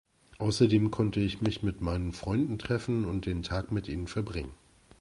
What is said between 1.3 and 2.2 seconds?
mich mit meinen